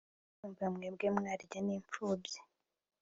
[0.37, 2.37] ndumva mwebwe mwarya n'imfubyi